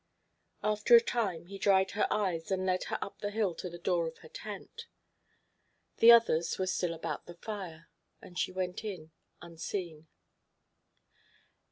[0.63, 3.77] After a time, he dried her eyes and led her up the hill to the
[3.77, 4.87] door of her tent.
[5.97, 7.87] The others were still about the fire,
[8.19, 9.11] and she went in
[9.43, 10.07] unseen.